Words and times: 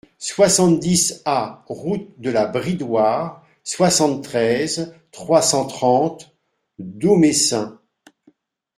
soixante-dix 0.17 1.21
A 1.25 1.63
route 1.67 2.19
de 2.19 2.31
la 2.31 2.47
Bridoire, 2.47 3.45
soixante-treize, 3.63 4.95
trois 5.11 5.43
cent 5.43 5.67
trente, 5.67 6.35
Domessin 6.79 7.79